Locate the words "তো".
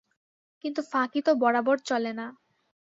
1.21-1.31